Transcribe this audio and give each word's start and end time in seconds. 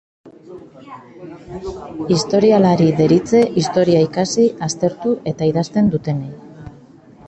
Historialari 2.17 2.89
deritze 3.03 3.45
historia 3.63 4.03
ikasi, 4.09 4.51
aztertu 4.71 5.17
eta 5.35 5.55
idazten 5.55 5.95
dutenei. 5.97 6.71